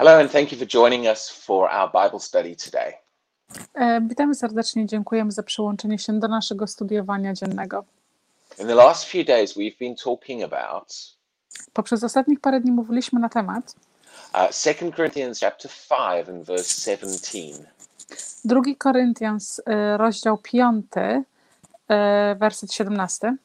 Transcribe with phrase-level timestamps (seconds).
[0.00, 2.94] Hello, and thank you for joining us for our Bible study today.
[3.74, 7.84] E, Witamy serdecznie, dziękujemy za przyłączenie się do naszego studiowania dziennego.
[8.58, 11.16] In the last few days, we've been talking about
[11.72, 13.74] Poprzez ostatnich parę dni mówiliśmy na temat
[14.34, 17.38] uh, 2 Corinthians chapter 5 and verse 17.
[18.44, 20.86] 2 Koryntians, e, rozdział 5,
[21.88, 23.36] e, werset 17,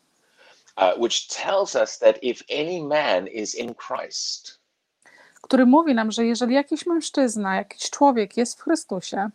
[0.78, 4.65] uh, which tells us that if any man is in Christ,
[5.46, 9.30] który mówi nam, że jeżeli jakiś mężczyzna, jakiś człowiek jest w Chrystusie,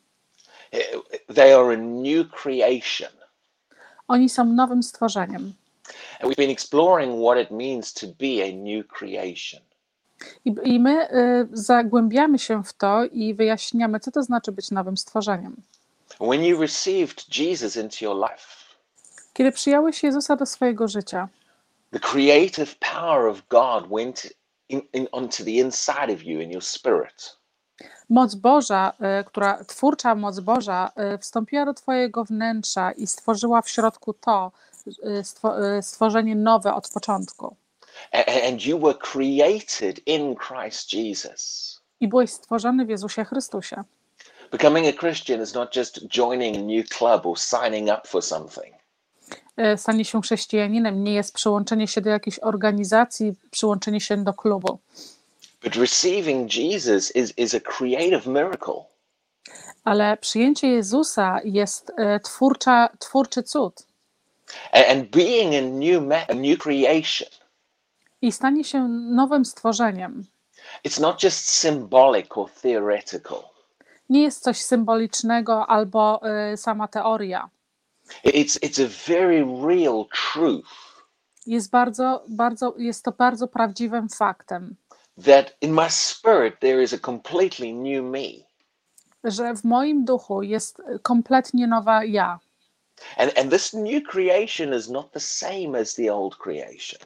[1.35, 3.13] they are a new creation.
[4.09, 5.53] oni są nowym stworzeniem.
[6.21, 9.61] And we've been exploring what it means to be a new creation.
[10.45, 14.97] I, I my e, zagłębiamy się w to i wyjaśniamy, co to znaczy być nowym
[14.97, 15.57] stworzeniem.
[16.21, 18.47] When you received Jesus into your life,
[19.33, 21.29] Kiedy przyjąłeś Jezusa do swojego życia,
[21.93, 24.40] the creative power of God went
[24.71, 27.37] in, in, onto the inside of you in your spirit.
[28.09, 33.69] Moc Boża, e, która twórcza moc Boża e, wstąpiła do Twojego wnętrza i stworzyła w
[33.69, 34.53] środku to
[35.03, 37.57] e, stwo- stworzenie nowe od początku.
[38.49, 41.81] And you were created in Christ Jesus.
[42.01, 43.85] I byłeś stworzony w Jezusie Chrystusie.
[44.51, 48.80] Becoming a Christian is not just joining a new club or signing up for something.
[49.61, 54.79] E, Stanie się chrześcijaninem nie jest przyłączenie się do jakiejś organizacji, przyłączenie się do klubu,
[55.65, 58.85] But receiving Jesus is, is a creative miracle.
[59.85, 63.87] ale przyjęcie Jezusa jest e, twórcza, twórczy cud.
[64.73, 67.29] A- And being a new a new creation,
[68.23, 70.25] I stanie się nowym stworzeniem.
[70.85, 73.39] it's not just symbolic or theoretical.
[74.09, 77.49] Nie jest coś symbolicznego albo e, sama teoria.
[78.25, 80.91] It's, it's a very real truth
[81.47, 84.77] jest bardzo, bardzo, jest to bardzo prawdziwym faktem,
[85.25, 88.51] that in my spirit there is a completely new me.
[89.25, 92.41] że w moim duchu jest kompletnie nowa ja.
[93.17, 97.01] And, and this new creation is not the same as the old creation.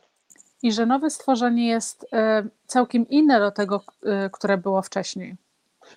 [0.63, 5.37] I że nowe stworzenie jest e, całkiem inne do tego, e, które było wcześniej.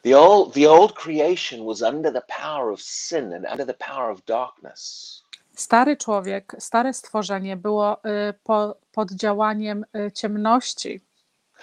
[0.03, 4.11] The old, the old creation was under the power of sin and under the power
[4.11, 5.23] of darkness.
[5.55, 11.01] Stary człowiek, stare stworzenie było e, po, pod działaniem e, ciemności,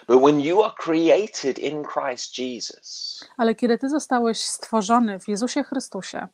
[0.07, 5.65] But when you are created in Christ Jesus, ale kiedy ty zostałeś stworzony w Jezusie
[5.65, 6.29] Chrystusie,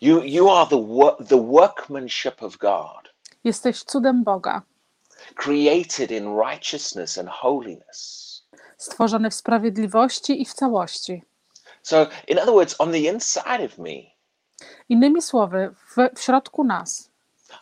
[0.00, 0.76] you, you are the,
[1.28, 4.62] the workmanship of God, jesteś cudem Boga,
[5.34, 8.27] created in righteousness and holiness.
[8.78, 11.22] Stworzony w sprawiedliwości i w całości.
[11.82, 14.18] So, in other words, on the inside of me,
[14.88, 17.10] Innymi słowy, w, w środku nas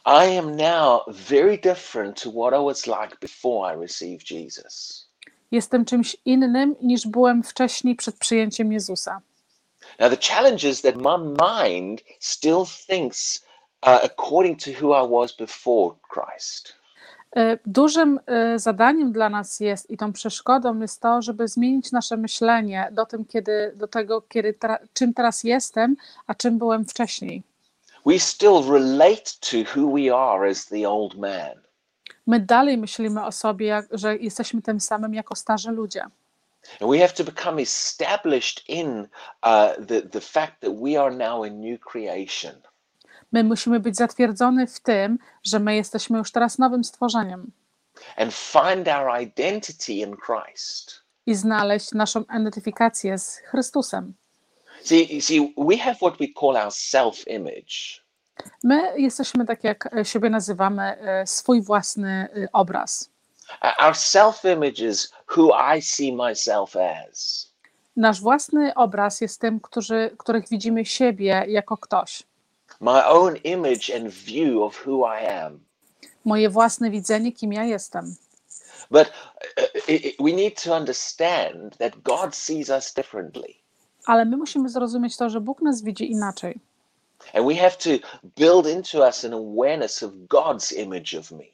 [0.05, 5.07] I am now very different to what I was like before I received Jesus.
[5.51, 9.21] Jestem czymś innym niż byłem wcześniej przed przyjęciem Jezusa.
[9.99, 13.45] Now, the challenge is that my mind still thinks
[13.83, 16.76] uh, according to who I was before Christ.
[17.37, 22.17] E, Dużym e, zadaniem dla nas jest i tą przeszkodą jest to, żeby zmienić nasze
[22.17, 25.97] myślenie do, tym, kiedy, do tego, kiedy, tra- czym teraz jestem,
[26.27, 27.43] a czym byłem wcześniej.
[28.07, 31.67] We still relate to who we are as the old man.
[32.27, 36.03] My dalej myślimy o sobie, jak, że jesteśmy tym samym jako starzy ludzie.
[36.81, 39.09] And we have to become established in
[39.43, 42.55] uh, the, the fact that we are now a new creation.
[43.33, 47.53] My musimy być zatwierdzony w tym, że my jesteśmy już teraz nowym stworzeniem
[48.17, 51.03] and find our identity in Christ.
[51.27, 54.15] i znaleźć naszą identyfikację z Chrystusem.
[54.83, 58.03] See, see, we have what we call our self image.
[58.65, 63.11] My jesteśmy, tak jak siebie nazywamy, e, swój własny e, obraz.
[63.87, 67.47] Our self image is who I see myself as.
[67.97, 72.23] Nasz własny obraz jest tym, którzy, których widzimy siebie jako ktoś.
[72.81, 75.61] My own image and view of who I am.
[76.25, 78.17] Moje własne widzenie, kim ja jestem.
[78.91, 79.65] But uh,
[80.19, 83.55] we need to understand that God sees us differently.
[84.07, 86.61] Ale my musimy zrozumieć to, że Bóg nas widzi inaczej.
[87.35, 87.91] And we have to
[88.37, 91.45] build into us an awareness of God's image of me.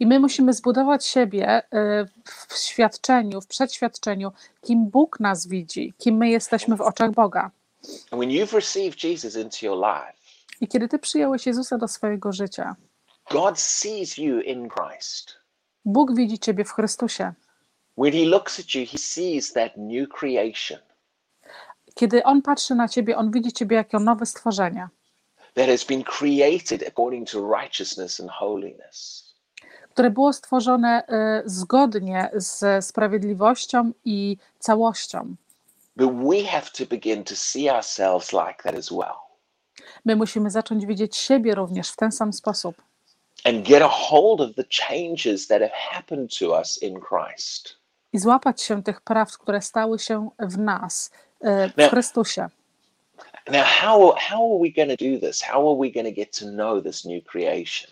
[0.00, 2.06] I my musimy zbudować siebie e,
[2.48, 4.32] w świadczeniu, w przedświadczeniu,
[4.62, 7.50] kim Bóg nas widzi, kim my jesteśmy w oczach Boga.
[8.10, 10.25] And when you've received Jesus into your life,
[10.60, 12.76] I kiedy ty przyjąłeś Jezusa do swojego życia,
[13.30, 15.34] God sees you in Christ.
[15.84, 17.32] Bóg widzi ciebie w Chrystusie.
[17.98, 20.78] When He looks at you, He sees that new creation
[21.94, 24.88] Kiedy On patrzy na ciebie, On widzi ciebie jako nowe stworzenie,
[25.54, 29.26] that has been created according to righteousness and holiness.
[29.90, 35.36] które było stworzone e, zgodnie z sprawiedliwością i całością.
[35.96, 39.25] But we have to begin to see ourselves like that as well
[40.04, 42.76] My musimy zacząć widzieć siebie również w ten sam sposób
[43.44, 47.76] and get a hold of the changes that have happened to us in Christ.
[48.12, 51.10] i złapać się tych praw, które stały się w nas,
[51.40, 51.88] e, w Nie.
[51.88, 52.48] Chrystusie.
[53.48, 55.42] Now, how, how are we going to do this?
[55.42, 57.90] How are we going to get to know this new creation?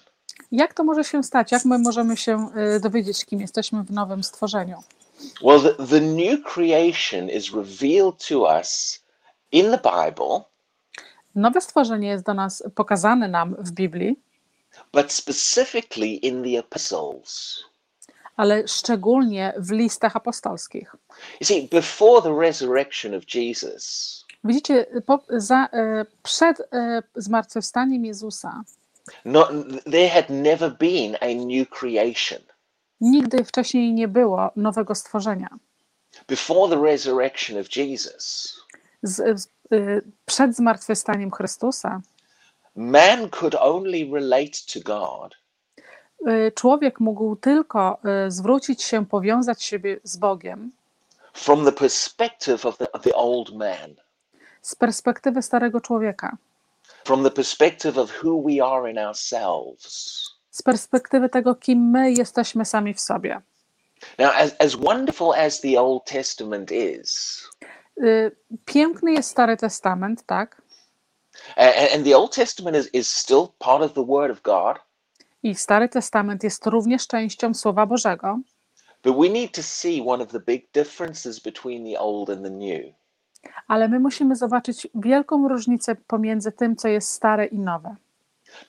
[0.53, 1.53] Jak to może się stać?
[1.53, 4.83] Jak my możemy się e, dowiedzieć, kim jesteśmy w nowym stworzeniu?
[5.43, 9.01] Well, the, the new creation is revealed to us
[9.53, 10.41] in the Bible,
[11.35, 14.17] Nowe stworzenie jest do nas pokazane nam w Biblii,
[14.93, 17.59] but specifically in the epistles.
[18.37, 20.97] ale szczególnie w listach apostolskich.
[21.41, 28.63] You see, before the resurrection of Jesus, Widzicie, po, za, e, przed e, zmartwychwstaniem Jezusa
[29.25, 29.49] not,
[29.91, 32.39] there had never been a new creation.
[33.01, 35.49] nigdy wcześniej nie było nowego stworzenia.
[36.29, 38.55] Before the resurrection of Jesus,
[39.03, 39.49] Z, z,
[40.27, 42.01] przed zmartwychwstaniem Chrystusa
[42.77, 45.35] man could only relate to God
[46.27, 50.73] e, człowiek mógł tylko e, zwrócić się, powiązać siebie z Bogiem
[51.33, 53.95] from the perspective of the, of the old man,
[54.63, 56.37] z perspektywy starego człowieka,
[57.05, 60.25] from the perspective of who we are in ourselves.
[60.51, 63.41] z perspektywy tego, kim my jesteśmy sami w sobie.
[64.19, 67.54] Now, as, as wonderful as the Old Testament is, Y,
[68.65, 70.63] Piękny jest Stary Testament, tak?
[71.57, 74.79] and, and the Old Testament is, is still part of the Word of God,
[75.43, 78.39] I Stary Testament jest również częścią Słowa Bożego,
[79.03, 82.51] but we need to see one of the big differences between the Old and the
[82.51, 82.95] New.
[83.69, 87.97] ale my musimy zobaczyć wielką różnicę pomiędzy tym, co jest stare i nowe.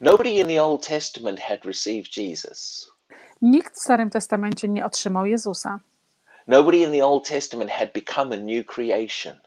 [0.02, 2.92] Nobody in the Old Testament had received Jesus.
[3.42, 5.80] Nikt w Starym Testamencie nie otrzymał Jezusa.
[6.48, 9.40] Nobody in the Old Testament had become a new creation.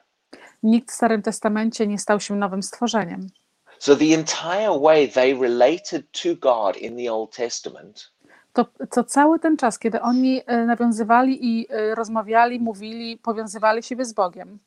[0.62, 3.27] Nikt w Starym Testamencie nie stał się nowym stworzeniem.
[3.79, 8.12] So the entire way they related to God in the Old Testament
[8.53, 14.05] To, to cały ten czas, kiedy oni e, nawiązywali i e, rozmawiali, mówili, powiązywali siebie
[14.05, 14.59] z Bogiem,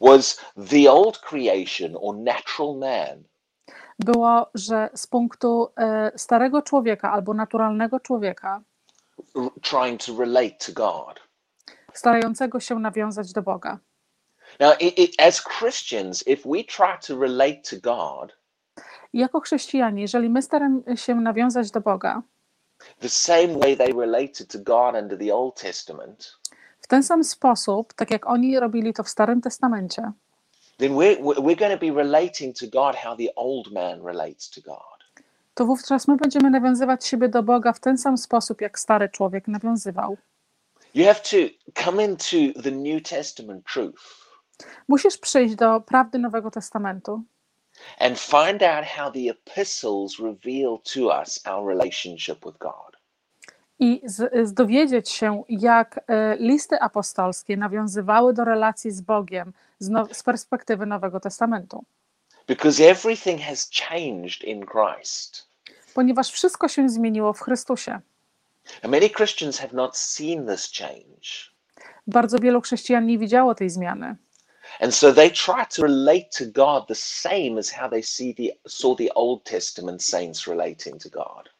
[0.00, 0.40] was
[0.70, 3.24] the old creation or natural man
[3.98, 8.60] było, że z punktu e, starego człowieka albo naturalnego człowieka,
[9.62, 11.29] trying to relate to God.
[11.94, 13.78] Starającego się nawiązać do Boga.
[14.60, 18.36] Now, i i as Christians, if we try to relate to God
[19.12, 22.22] jako chrześcijanie, jeżeli my staramy się nawiązać do Boga
[23.00, 26.36] the same way they related to God under the Old Testament,
[26.80, 30.12] w ten sam sposób, tak jak oni robili to w Starym Testamencie,
[30.78, 34.60] then we're, we're going to be relating to God how the old man relates to
[34.60, 35.00] God.
[35.54, 39.48] to wówczas my będziemy nawiązywać siebie do Boga w ten sam sposób, jak stary człowiek
[39.48, 40.16] nawiązywał.
[40.94, 41.36] You have to
[41.84, 44.02] come into the New Testament truth
[44.88, 47.22] Musisz przyjść do prawdy Nowego Testamentu
[47.98, 53.00] and find out how the epistles reveal to us our relationship with God.
[53.80, 59.88] i z, z dowiedzieć się, jak e, listy apostolskie nawiązywały do relacji z Bogiem z,
[59.88, 61.84] now, z perspektywy Nowego Testamentu.
[62.46, 65.48] Because everything has changed in Christ.
[65.94, 68.00] Ponieważ wszystko się zmieniło w Chrystusie.
[68.82, 71.50] And many Christians have not seen this change.
[72.06, 74.16] Bardzo wielu chrześcijan nie widziało tej zmiany.
[74.80, 78.70] And so they try to relate to God the same as how they see the,
[78.70, 81.50] saw the Old Testament saints relating to God.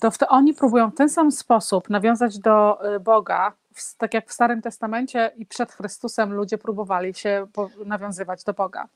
[0.00, 3.52] to to oni próbują w ten sam sposób nawiązać do y, Boga,
[3.98, 7.46] tak jak w Starym Testamencie i przed Chrystusem ludzie próbowali się
[7.84, 8.88] nawiązywać do Boga.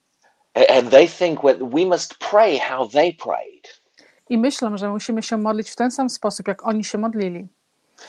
[0.54, 1.40] And they think
[1.72, 3.77] we must pray how they prayed.
[4.28, 7.49] I myślę, że musimy się modlić w ten sam sposób, jak oni się modlili.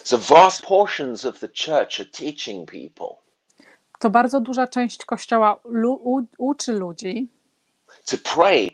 [0.04, 3.16] So vast portions of the church are teaching people
[4.00, 7.30] To bardzo duża część Kościoła lu- uczy ludzi,
[8.06, 8.72] to pray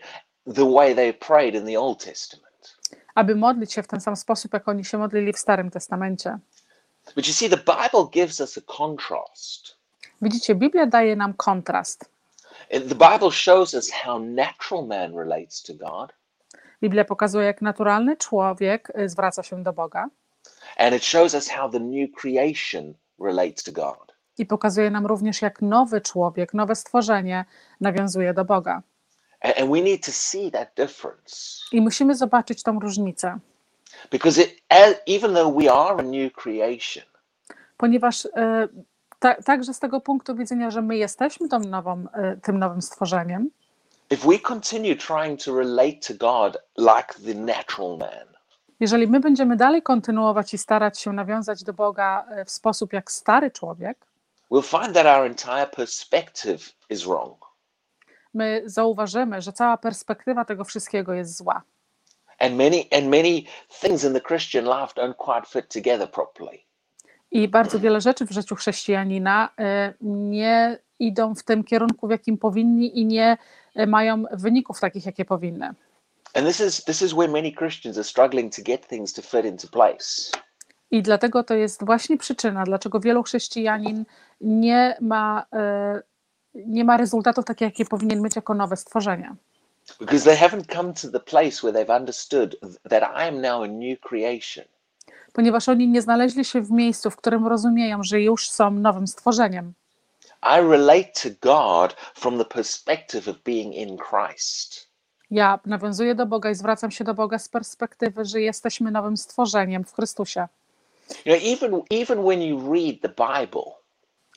[0.55, 2.77] the way they prayed in the Old Testament.
[3.15, 6.39] aby modlić się w ten sam sposób, jak oni się modlili w Starym Testamencie.
[7.15, 9.75] But you see, the Bible gives us a contrast.
[10.21, 12.05] Widzicie, Biblia daje nam kontrast.
[12.69, 12.79] The
[13.11, 16.13] Bible shows us how natural man relates to God,
[16.81, 20.09] Biblia pokazuje, jak naturalny człowiek y, zwraca się do Boga
[20.77, 24.15] and it shows us how the new creation relates to God.
[24.37, 27.45] i pokazuje nam również, jak nowy człowiek, nowe stworzenie
[27.81, 28.81] nawiązuje do Boga.
[29.41, 31.35] And we need to see that difference
[31.71, 33.39] I musimy zobaczyć tą różnicę,
[34.11, 37.05] because it, as, even though we are a new creation,
[37.77, 38.67] ponieważ e,
[39.19, 43.49] ta, także z tego punktu widzenia, że my jesteśmy tą nową, e, tym nowym stworzeniem,
[44.09, 48.35] if we continue trying to relate to God like the natural man,
[48.79, 53.11] jeżeli my będziemy dalej kontynuować i starać się nawiązać do Boga e, w sposób jak
[53.11, 53.97] stary człowiek,
[54.51, 57.45] we'll find that our entire perspective is wrong.
[58.33, 61.61] My zauważymy, że cała perspektywa tego wszystkiego jest zła.
[62.39, 63.43] And many and many
[63.81, 66.59] things in the Christian life don't quite fit together properly.
[67.31, 72.37] I bardzo wiele rzeczy w życiu chrześcijanina e, nie idą w tym kierunku, w jakim
[72.37, 73.37] powinni i nie
[73.87, 75.73] mają wyników takich, jakie powinny.
[76.33, 79.45] And this is this is where many Christians are struggling to get things to fit
[79.45, 80.31] into place.
[80.91, 84.05] I dlatego to jest właśnie przyczyna, dlaczego wielu chrześcijanin
[84.41, 86.01] nie ma, e,
[86.55, 89.35] nie ma rezultatów takich, jakie powinien mieć jako nowe stworzenie.
[89.99, 92.55] Because they haven't come to the place where they've understood
[92.89, 94.65] that I am now a new creation.
[95.33, 99.73] Ponieważ oni nie znaleźli się w miejscu, w którym rozumieją, że już są nowym stworzeniem.
[100.43, 104.89] I relate to God from the perspective of being in Christ.
[105.31, 109.83] Ja nawiązuję do Boga i zwracam się do Boga z perspektywy, że jesteśmy nowym stworzeniem
[109.83, 110.47] w Chrystusie.
[111.25, 113.71] You know, even even when you read the Bible,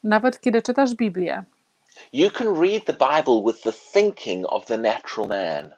[0.05, 1.45] Nawet kiedy czytasz Biblię,
[2.13, 5.71] you can read the Bible with the thinking of the natural man.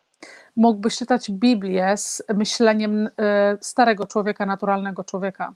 [0.57, 5.55] mógłbyś czytać Biblię z myśleniem e, starego człowieka, naturalnego człowieka.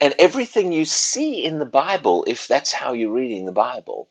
[0.00, 4.06] And everything you see in the Bible, if that's how you're reading the Bible,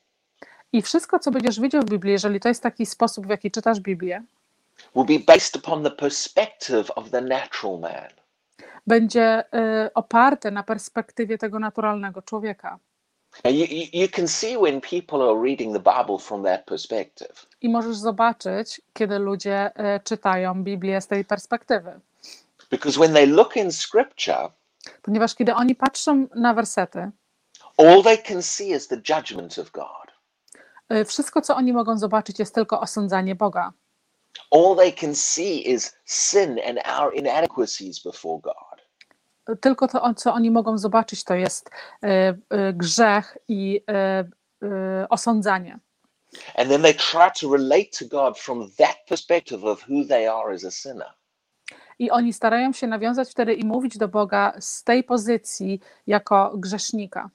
[0.74, 3.80] I wszystko, co będziesz widział w Biblii, jeżeli to jest taki sposób, w jaki czytasz
[3.80, 4.24] Biblię,
[4.96, 8.10] will be based upon the perspective of the natural man.
[8.88, 12.80] będzie e, oparte na perspektywie tego naturalnego człowieka.
[17.62, 22.00] I możesz zobaczyć, kiedy ludzie e, czytają Biblię z tej perspektywy.
[22.72, 24.50] Because when they look in Scripture,
[25.02, 27.12] Ponieważ kiedy oni patrzą na wersety,
[27.78, 30.14] all they can see is the judgment of God.
[30.90, 33.74] e, wszystko, co oni mogą zobaczyć, jest tylko osądzanie Boga.
[34.52, 38.84] All they can see is sin and our inadequacies before God.
[39.62, 41.70] Tylko to, co oni mogą zobaczyć, to jest
[42.04, 42.08] e,
[42.50, 44.26] e, grzech i e,
[45.10, 45.80] osądzanie.
[46.56, 50.54] And then they try to relate to God from that perspective of who they are
[50.54, 51.14] as a sinner.
[52.00, 57.30] I oni starają się nawiązać wtedy i mówić do Boga z tej pozycji jako grzesznika.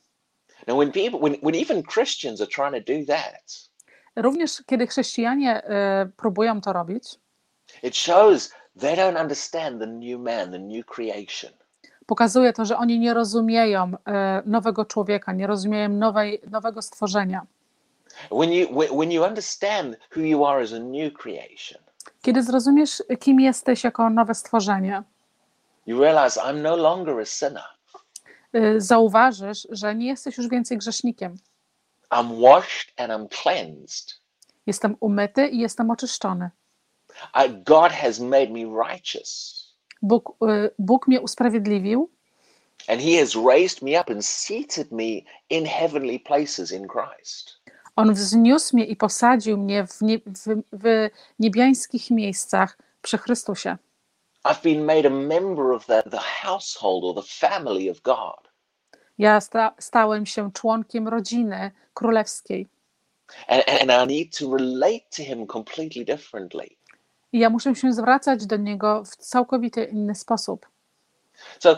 [0.67, 3.69] Now, when people, when, when even Christians are trying to do that,
[4.17, 7.05] Również kiedy chrześcijanie e, próbują to robić,
[7.83, 11.53] it shows they don't understand the new man, the new creation.
[12.07, 17.47] pokazuje to, że oni nie rozumieją e, nowego człowieka, nie rozumieją nowej, nowego stworzenia.
[18.31, 21.83] When you when you understand who you are as a new creation,
[22.23, 25.03] Kiedy zrozumiesz, kim jesteś jako nowe stworzenie,
[25.87, 27.65] you realize I'm no longer a sinner.
[28.57, 31.37] y, zauważysz, że nie jesteś już więcej grzesznikiem.
[32.11, 34.21] I'm washed and I'm cleansed.
[34.67, 36.51] Jestem umyty i jestem oczyszczony.
[37.35, 39.55] I, God has made me righteous,
[40.03, 42.11] Bóg, y, Bóg mnie usprawiedliwił
[42.89, 47.58] and He has raised me up and seated me in heavenly places in Christ.
[47.99, 53.76] On wzniósł mnie i posadził mnie w, nie, w, w niebiańskich miejscach przy Chrystusie.
[54.45, 58.49] I've been made a member of the, the household or the family of God.
[59.19, 62.67] Ja sta, stałem się członkiem rodziny królewskiej.
[63.49, 66.69] And, and I need to relate to Him completely differently.
[67.33, 70.67] I ja muszę się zwracać do Niego w całkowicie inny sposób.
[71.61, 71.76] So,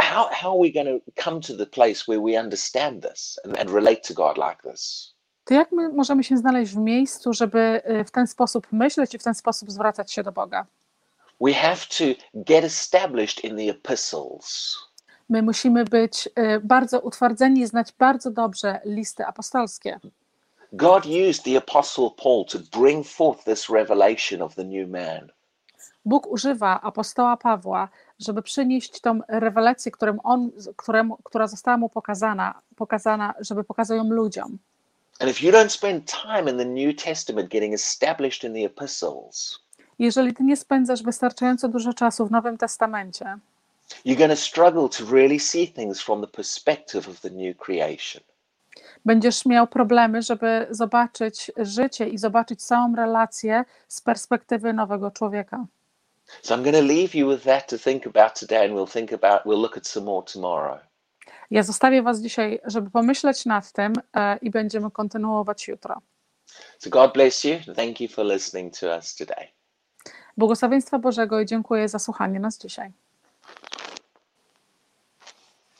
[0.00, 3.58] how, how are we going to come to the place where we understand this and,
[3.58, 5.11] and relate to God like this?
[5.44, 9.18] To jak my możemy się znaleźć w miejscu, żeby y, w ten sposób myśleć i
[9.18, 10.66] w ten sposób zwracać się do Boga?
[11.40, 14.76] We have to get established in the epistles.
[15.28, 20.00] My musimy być y, bardzo utwardzeni i znać bardzo dobrze listy apostolskie.
[20.72, 25.28] God used the Apostle Paul to bring forth this revelation of the new man.
[26.04, 32.60] Bóg używa apostoła Pawła, żeby przynieść tą rewelację, którą on, któremu, która została mu pokazana,
[32.76, 34.58] pokazana, żeby pokazał ją ludziom.
[35.22, 39.58] And if you don't spend time in the New Testament getting established in the epistles,
[39.98, 43.38] Jeżeli ty nie spędzasz wystarczająco dużo czasu w Nowym Testamencie,
[44.06, 48.22] you're going to struggle to really see things from the perspective of the new creation.
[49.04, 55.66] będziesz miał problemy, żeby zobaczyć życie i zobaczyć całą relację z perspektywy nowego człowieka.
[56.42, 59.12] So I'm going to leave you with that to think about today, and we'll think
[59.12, 60.78] about we'll look at some more tomorrow.
[61.52, 66.00] Ja zostawię Was dzisiaj, żeby pomyśleć nad tym e, i będziemy kontynuować jutro.
[66.78, 67.74] So God bless you.
[67.76, 69.48] Thank you for listening to us today.
[70.36, 72.92] Błogosławieństwa Bożego i dziękuję za słuchanie nas dzisiaj.